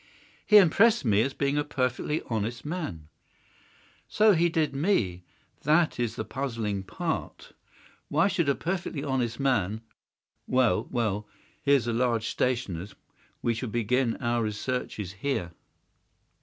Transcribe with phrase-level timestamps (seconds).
[0.47, 3.07] "He impressed me as being a perfectly honest man."
[4.07, 5.25] "So he did me.
[5.61, 7.51] That's the puzzling part.
[8.07, 11.27] Why should a perfectly honest man—well, well,
[11.61, 12.95] here's a large stationer's.
[13.43, 15.51] We shall begin our researches here."